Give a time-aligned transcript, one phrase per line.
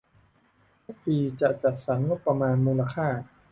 [0.83, 3.07] ทุกปีจะจัดสรรงบประมาณมูลค่า